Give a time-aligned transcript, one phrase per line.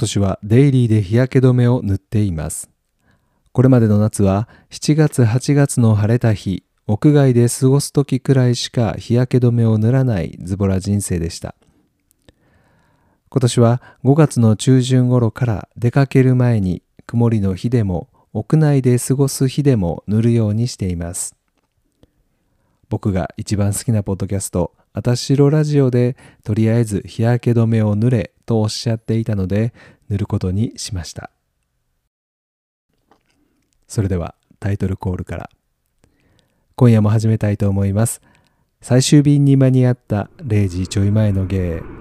[0.00, 2.70] 年はデイリーで日焼け止めを塗っています。
[3.52, 11.54] これまでの夏は7月8月の晴れた日屋外で過ごす時くらいしか日焼け止めを塗らないズボラ人生でした。
[13.28, 21.36] 今年は5月の中旬頃から出かける前に曇りの日でも屋内で過ごす日でも塗るようにしています。
[22.88, 29.72] 僕が一番好きなポッドキャスト「あたしろラジオ」でとりあえず日焼け止めを塗れとおっしゃっていたので
[30.08, 31.30] 塗ることにしました。
[33.86, 35.50] それではタイトルコールから。
[36.76, 38.22] 今夜も始めたいと思います。
[38.80, 41.99] 最終便に間に合った0時ちょい前の芸。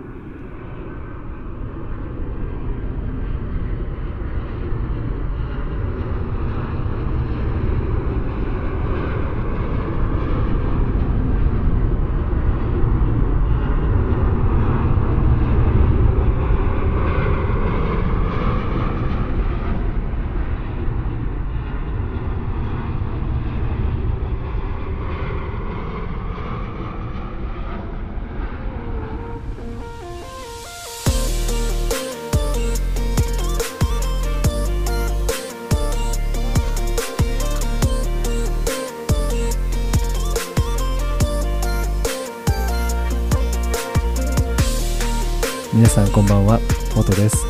[46.00, 46.62] さんこんばんは
[46.96, 47.46] 元です。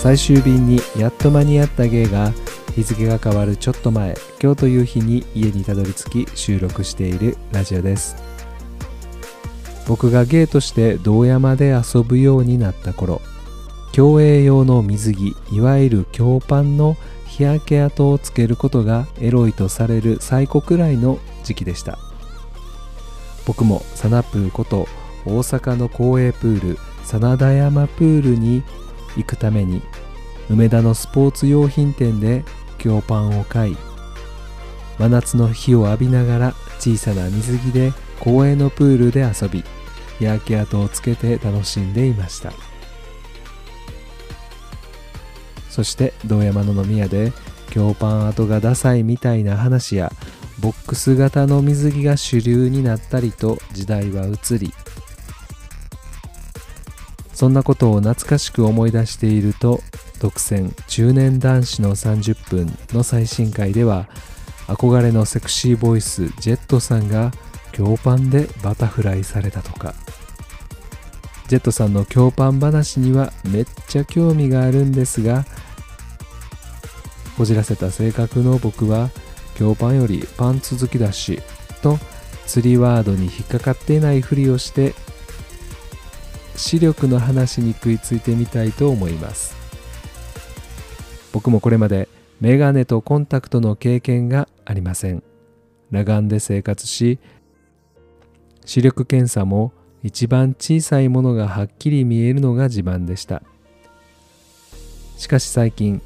[0.00, 2.30] 最終便にやっと間に合った芸が
[2.74, 8.16] 日付が変わるちょっと前今日という日に家にたどり着き収録しているラジオです。
[9.88, 13.22] 僕が芸として堂山で遊ぶようになった頃
[13.92, 21.98] 競泳用の水着いわゆる強パンの日焼け跡をつけることがエロいとされる最古くらいの時期でした。
[23.46, 24.86] 僕もサナプーこと
[25.24, 28.62] 大阪の公営プール真田山プールに
[29.16, 29.80] 行くために
[30.50, 32.44] 梅田のスポーツ用品店で
[32.78, 33.76] 強パンを買い
[34.98, 39.64] 真夏の日を浴びながら小さな水着で公園のプールで遊び
[40.18, 42.52] 日焼け跡をつけて楽しんでいました。
[45.76, 47.32] そして堂山の飲み屋で
[47.70, 50.10] 強パン跡がダサいみたいな話や
[50.58, 54.72] ボックス型の水着が主流になったりと時代は移り
[57.36, 59.82] そんなことを懐かしく思い出していると
[60.22, 64.08] 独占中年男子の30分の最新回では
[64.68, 67.32] 憧れのセクシーボイスジェットさんが
[67.72, 69.94] 強パンでバタフライされたとか。
[71.48, 75.44] ジェットさんの強パン話にはめっちゃ興味があるんですが
[77.36, 79.10] こじらせた性格の僕は
[79.56, 81.42] 強パンよりパンツ好きだし
[81.82, 81.98] と
[82.46, 84.94] 釣りワードに引っかかっていないふりをして
[86.56, 89.54] 視力の話に食いついてみたいと思います。
[91.32, 92.08] 僕もこれまで
[92.40, 95.22] メガネとコンタクトの経験がありません。
[95.90, 97.18] 裸眼で生活し
[98.64, 99.72] 視力検査も
[100.02, 103.42] 一番小さいものがはっきり見えるのが自慢でした。
[105.16, 106.02] しかし最近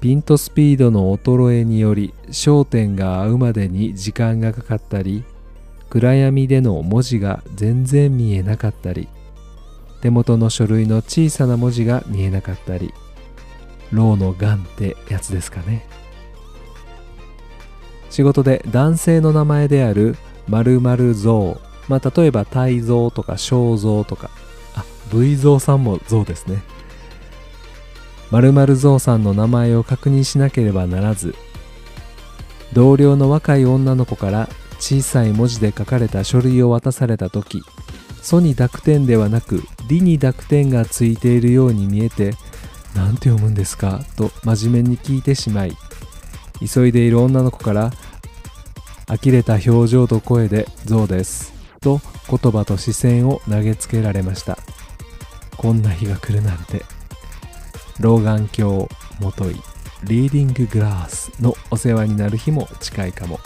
[0.00, 5.24] ピントスピードの衰えにより焦点が合うまでに時間がかかったり
[5.90, 9.08] 暗闇での文字が全然見えなかったり
[10.00, 12.92] 手元の書類の小さな文字が見えなかったり
[13.90, 15.86] ローのガンってやつですかね。
[18.10, 20.16] 仕事で男性の名前である
[20.48, 24.30] 〇〇像まあ例えば泰造とか正像とか
[24.74, 26.62] あ V 像さんも像ですね。
[28.30, 31.34] 〇〇像さんの名前を確認しなければならず
[32.74, 34.48] 同僚の若い女の子から
[34.78, 37.62] 小さい文字で書かれた書類を渡された時
[38.20, 42.34] ソに濁点ではなくリに濁点がついているように見えて
[42.94, 44.04] 何て読むんですか？
[44.16, 45.76] と真面目に聞いてしまい
[46.64, 47.90] 急いでいる女の子から
[49.06, 54.58] 呆れた表情と声で「ゾウです」と言葉と視線を投げつけられました。
[55.56, 56.84] こんな日が来るなんて。
[58.00, 58.86] 老眼鏡
[59.18, 59.60] もとい
[60.04, 63.40] リーディンググラスのお世話になる日も近いかも。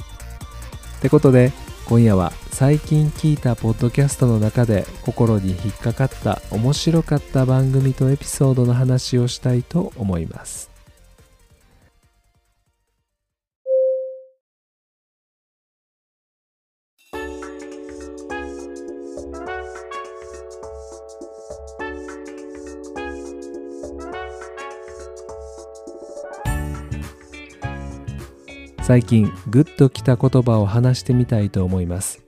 [0.98, 1.52] ってことで
[1.92, 10.71] 今夜は最近聞いたポッドキャストの中で心に引っかかった面白かった番組とエピソードの話をしたいと思います。
[28.82, 32.24] 最近グッときた言葉を話してみたいと思います。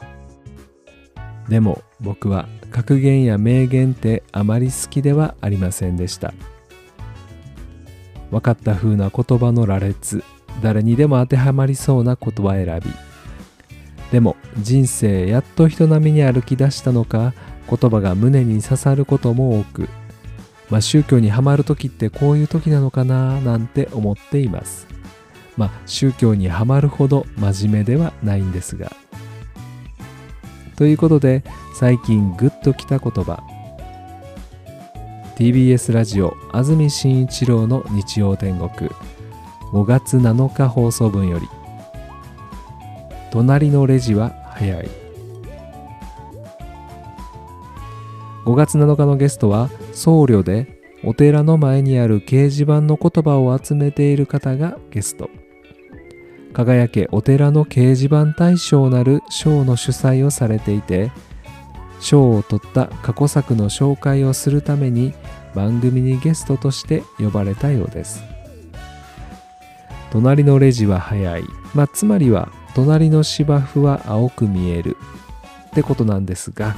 [1.48, 6.32] でも僕は格言や名言ってあまり好きではありませんでした。
[8.30, 10.22] 分かった風な言葉の羅列
[10.62, 12.90] 誰にでも当てはまりそうな言葉選び。
[14.12, 17.34] でも人生やっと人並みに歩き出したのか
[17.68, 19.88] 言葉が胸に刺さることも多く、
[20.70, 24.93] まあ、宗教にはまる時ってこういう時なのかななんて思っています。
[25.56, 28.92] まあ宗教にはまるほど真面目ではないんですが。
[30.76, 33.42] ということで最近グッときた言葉。
[35.36, 38.90] TBS ラジオ安住紳一郎の日曜天国。
[39.72, 41.48] 5月7日放送分より。
[43.32, 44.88] 隣のレジは早い。
[48.44, 55.30] 5月7日のゲストは僧侶でお寺の前にある掲示板の言葉を集めている方がゲスト。
[56.54, 61.10] 輝けお寺の掲示板大賞なる賞の主催をされていて
[62.00, 65.12] 賞を取った過去作の紹介をするために
[65.54, 68.22] 番組にゲストとして呼ばれたようです。
[70.10, 74.96] 隣のレジは早い、まあ、つまりは隣の芝生は青く見える。
[75.68, 76.76] ってことなんですが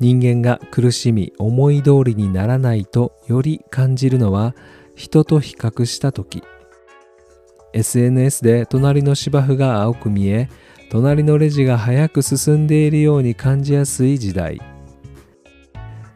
[0.00, 4.54] 人間が苦しみ思い通りにならないとより感じるのは
[4.96, 6.42] 人と比較した時。
[7.72, 10.48] SNS で隣の芝生が青く見え
[10.90, 14.60] 隣のレジが早く進んでいるように感じやすい時代。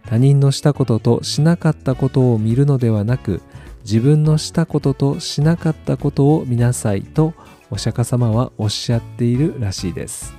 [0.07, 3.41] 他人のしたこととしなかったことを見るのではなく
[3.83, 7.35] 自分のしたこととしなかったことを見なさいと
[7.71, 10.35] お釈迦様はおっしゃっているらしいです。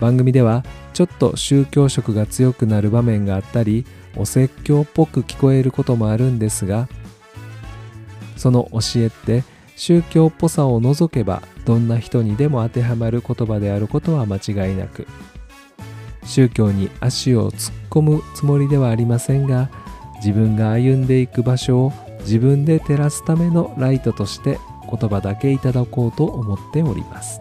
[0.00, 3.86] 番組ではちょっと宗教色が強くなる場面があったり
[4.16, 6.88] お説教っぽく聞こえることもあるんですが
[8.36, 9.44] その教えって
[9.80, 15.06] 宗教っぽさを除けばどんな人にでも当てはまる言葉であることは間違いなく。
[16.22, 19.70] 宗教に足を突っ込むつもりではありませんが
[20.16, 24.58] 自分が歩んでいく場所を自分で照らすためのライトとして
[24.90, 27.40] 言葉だけいただこうと思っております。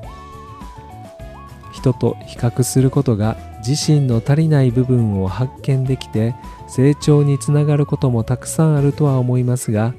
[1.74, 3.36] 人と比較することが
[3.68, 6.34] 自身の足りない部分を発見できて
[6.70, 9.94] 成長につながることもたくさんあるとは思いますが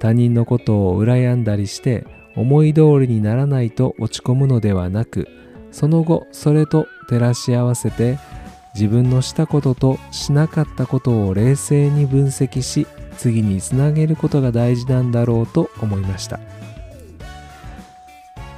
[0.00, 2.04] 他人のことを羨んだりして
[2.34, 5.28] 思い通りにならないと落ち込むのではなく
[5.70, 8.18] その後それと照らし合わせて
[8.74, 16.40] 自分のしたこととしなかったことを冷静に分析し次につなげることが大事なんだろうと思いました。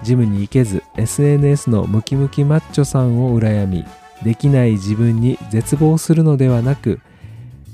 [0.03, 3.85] ジムに行けず SNS のムキムキマッチョさんを羨み
[4.25, 7.01] できない自分に絶望するのではなく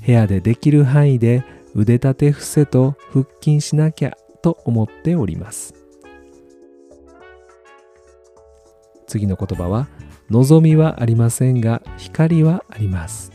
[0.05, 1.43] 部屋でできる範囲で
[1.75, 5.73] 腕立て伏せと腹筋しなきゃと思っております。
[9.07, 9.87] 次の言葉は
[10.29, 13.31] 望みはありませんが光はあります。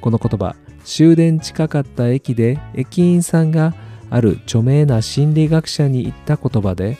[0.00, 3.74] この言葉終電近かった駅で駅員さんが
[4.10, 6.98] ある著名な心理学者に言った言葉で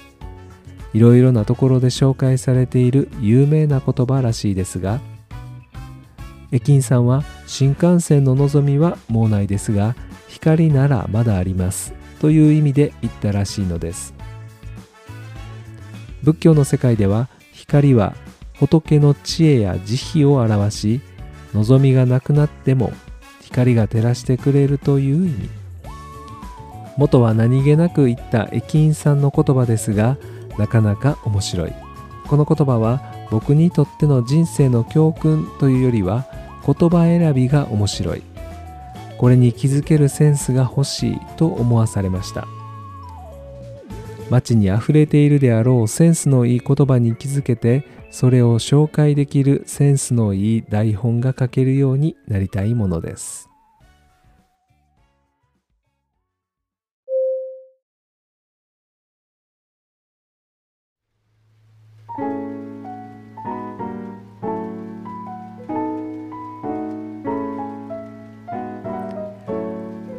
[0.94, 5.00] いろいろなところで紹介されている有名な言葉らしいですが
[6.52, 9.94] 駅員さんは新幹線の望みはもうないですが
[10.32, 14.14] 光ならまだありますという意味で言ったらしいのです。
[16.22, 18.14] 仏教の世界では光は
[18.54, 21.00] 仏の知恵や慈悲を表し
[21.52, 22.92] 望みがなくなっても
[23.42, 25.50] 光が照らしてくれるという意味。
[26.96, 30.16] 元は何気なく言った駅員さんの言葉ですが
[30.58, 31.72] なかなか面白い。
[32.26, 36.26] この言葉は僕にとっての人生の教訓というよりは
[36.64, 38.31] 言葉選びが面白い。
[39.22, 42.48] これに気づけるセンスが欲しいと思わされました。
[44.30, 53.51] 街にあふれているであろうセンスのいい言葉に気づけてそれを紹介できるセンスのいい台本が書けるようになりたいものです。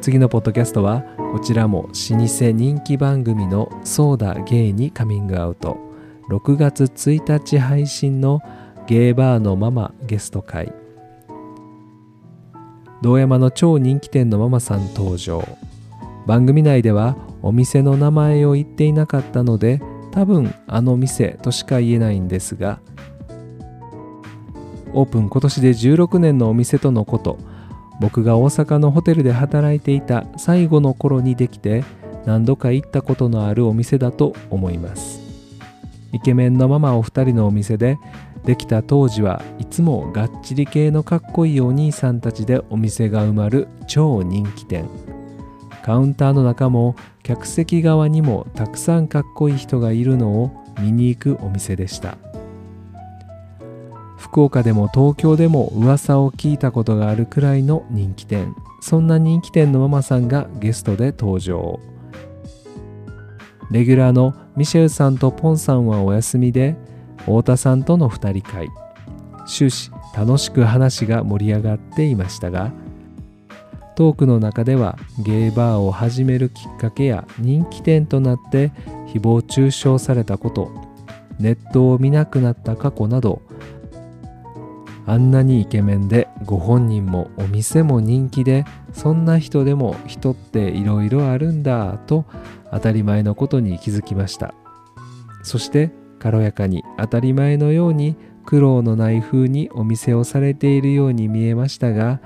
[0.04, 5.78] 次のポッドキャストはこちらも老舗人気番組の「ソーダゲイ」にカミングアウト。
[6.28, 8.42] 6月1日配信の
[8.86, 10.74] ゲイバーのママゲスト会。
[13.02, 15.42] 堂山の超人気店のママさん登場。
[16.28, 19.82] 番組内ではお店の名前を言っていなかったので
[20.12, 22.82] 多分あの店としか言えないんですが。
[24.94, 27.53] オープン今年で16年のお店とのこと。
[28.00, 31.84] 僕が大阪のホテルで働いていた最後の頃にできて
[32.26, 35.22] 何度か行ったことのあるお店だと思います。
[36.12, 37.98] イケメンのママお二人のお店で
[38.46, 44.88] できた当時はいつもがっちり系のかっこいいお兄さんたちでお店が埋まる超人気店。
[45.82, 52.18] カウンターの中も客席側にもたくさんかっこいい人がいるのを見に行くお店でした。
[54.34, 58.56] 福岡でも東京でも噂を聞いたことがあるくらいの人気店。
[58.82, 61.80] そんな人気店のママさんがゲストで登場。
[63.70, 66.76] レギュラーのミシェルさんとポンさんはお休みで
[67.20, 68.70] 太田さんとの2人会。
[69.46, 72.72] 終始楽しく話が盛り上がっていましたが
[73.96, 78.72] トークの中ではゲイバーを始めるきっかけや人気店となって
[79.10, 80.72] 誹謗中傷されたこと
[81.40, 83.42] ネットを見なくなった過去など
[85.06, 92.26] あんなにイケメンでご本人もお店も人気でそんな人でも人っていろいろあるんだと
[92.72, 94.54] 当たり前のことに気づきました。
[95.44, 102.22] そして軽やかに当たり前のように苦労のない風にお店をされているように見えましたが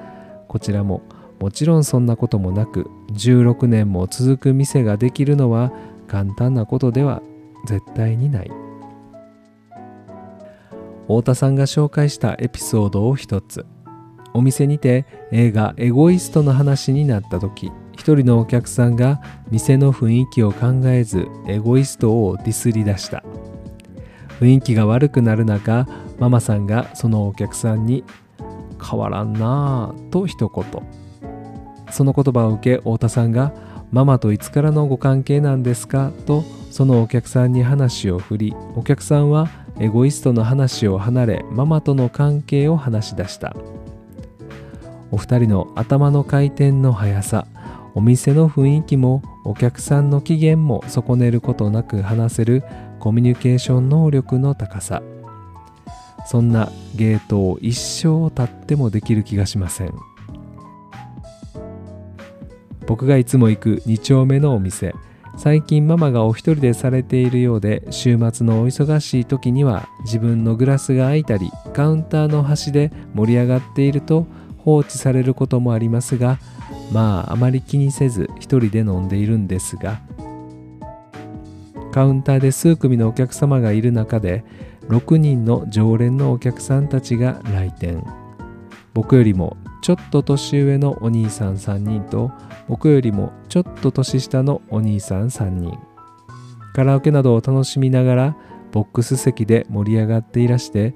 [0.48, 1.02] こちらも
[1.40, 5.72] もちろんそんなこともなく16年も続く店ができるのは
[6.08, 7.22] 簡単なことでは
[7.66, 8.67] 絶対にない。
[11.08, 13.66] 太田さんが紹介したエピソードを一つ。
[14.34, 23.24] お店にて映画「エゴイスト」の話になった時一人のお客さんが店の雰囲気を考えずエゴイストをディスり出した。
[24.40, 25.88] 雰囲気が悪くなる中
[26.20, 28.04] ママさんがそのお客さんに
[28.84, 30.66] 「変わらんなぁ」と一言。
[31.90, 33.54] その言葉を受け太田さんが
[33.92, 43.56] 「ママといつからのご関係なんですか?」とそのお客さんに話を振りお客さんはエゴイストの話を離れママとの関係を話し出した。
[45.12, 47.48] お二人の頭の回転の速さ
[47.98, 52.64] お店の雰囲気もお客さんの機嫌も損ねることなく話せる
[53.00, 55.02] コミュニケーション能力の高さ。
[56.28, 59.94] そんなゲートを一生経ってもできる気がしません。
[62.86, 64.94] 僕がいつも行く2丁目のお店。
[65.38, 74.26] 最近ママがお一人でされているようで週末のお忙しい時には自分のグラスが空いたりカウンターの端で盛り上がっていると
[74.58, 76.40] 放置されることもありますが
[76.92, 80.02] まああまり気にせず一人で飲んでいるんですが
[81.92, 84.44] カウンターで数組のお客様がいる中で
[84.90, 88.27] 6人の常連のお客さんたちが来店。
[88.98, 92.32] 僕よりもちょっと年上のお兄さん3人と
[92.68, 95.78] 僕よりもちょっと年下のお兄さん3人。
[96.74, 98.38] カラオケなどを楽しみながら
[98.72, 100.96] ボックス席で盛り上がっていらして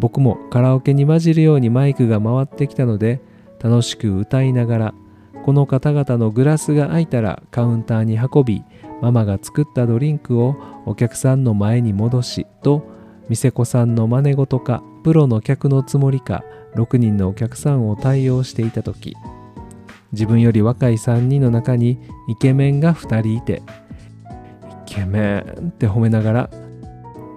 [0.00, 3.22] 僕もカラオケに混じるようにマイクが回ってきたので
[3.62, 4.94] 楽しく歌いながら
[5.44, 8.64] この方々のグラスが空いたらカウンターに運び
[9.02, 12.82] ママが作ったドリンクをお客さんの前に戻しと
[13.28, 16.42] 店子さんの真似事かプロの客のつもりか
[16.74, 19.16] 6人のお客さんを対応していた時
[20.12, 21.98] 自分より若い3人の中に
[22.28, 23.62] イケメンが2人いて
[24.86, 26.50] イケメンって褒めながら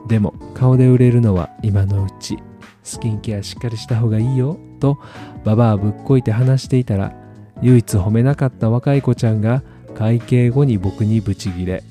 [0.07, 2.37] でも顔で売れるのは今のうち
[2.83, 4.99] スキンケアしっかりした方がいいよと
[5.43, 7.13] ババアぶっこいて話していたら
[7.61, 9.63] 唯一褒めなかった若い子ちゃんが
[9.95, 11.83] 会計後に僕にブチギレ。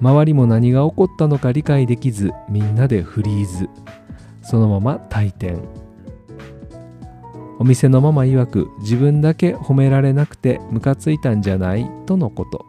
[0.00, 3.68] 周りも何が起こったのか理解できずみんなでフリーズ。
[4.42, 5.62] そのまま退店。
[7.58, 12.66] お店のママ曰く自分だけ褒められなくてムカついたんじゃないとのこと。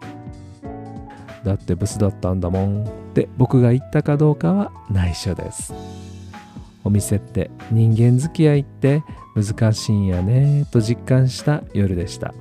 [1.45, 5.73] だってブスだったんだもんって僕が言ったかどうかは内緒です。
[6.83, 9.03] お店って人間付き合いって
[9.35, 12.33] 難しいんやねと実感した夜でした。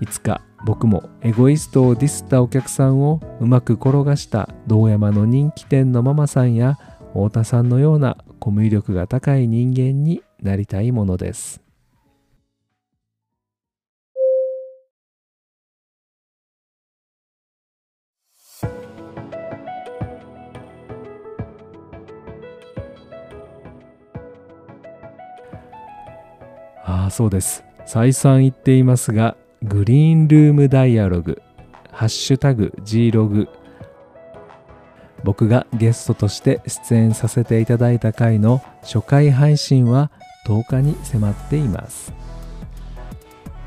[0.00, 6.78] いつか僕もエゴイストをディスったお客さんをうまく転がした堂山の人気店のママさんや
[7.12, 11.64] 太田さんのようなコミュ力が高い人間になりたいものです。
[26.86, 31.40] ああそうです再三言っていますがグリーンルームダイアログ
[31.90, 33.48] ハッシュタグ G ログ
[35.22, 40.10] 僕がゲストとして出演させていただいた回の初回配信は
[40.46, 42.12] 10日に迫っています。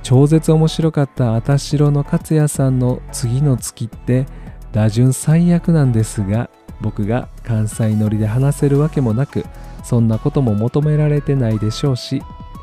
[0.03, 4.25] 超絶面白かったあたしろの勝也さんの次の月って
[4.71, 9.43] 打順最悪なんですが僕が関西乗りで話せるわけもなく
[9.83, 12.21] そんなことも求められてないでしょうし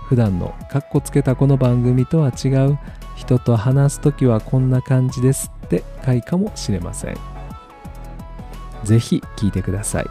[0.08, 2.78] 普段のカッコつけたこの番組とは違う
[3.16, 7.16] 人と話す時はこんな感じですって回かもしれません。
[8.84, 10.06] ぜひ聞いてください。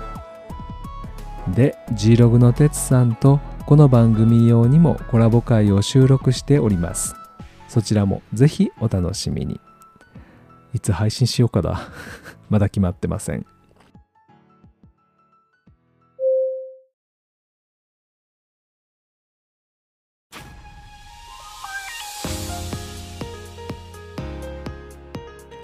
[1.49, 7.15] で G ログのてつさんとこの番組用にもコラボ会を収録しております。
[7.69, 9.61] そちらもぜひお楽しみに。
[10.73, 11.79] いつ配信しようかな
[12.49, 13.45] まだ決まってません。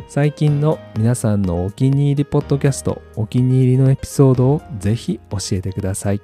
[0.08, 6.22] 最近の皆さんのお気に入りポッドキャストお気に入りのエピソードをぜひ教えてください。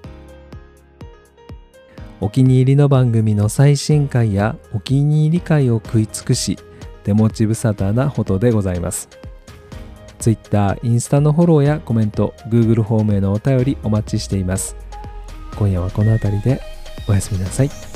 [2.22, 6.57] お気に入りの番組の最新回やお気に入り回を食い尽くし
[7.03, 9.10] 手持ち無沙汰なほどでございます。
[10.19, 14.75] Twitter、インスタのフォローやコメント Google フォームへのお便りお待ちしています。
[15.57, 16.62] 今夜はこの辺りで
[17.07, 17.95] おやすみなさい。